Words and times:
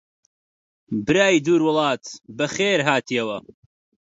برای 1.05 1.37
دوور 1.45 1.61
وڵات 1.67 2.03
بەخێر 2.37 2.79
هاتیەوە! 2.89 3.37